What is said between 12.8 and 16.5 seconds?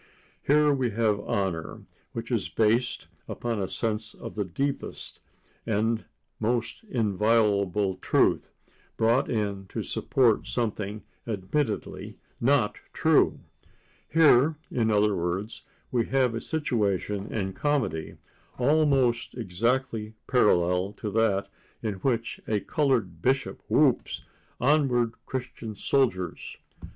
true. Here, in other words, we have a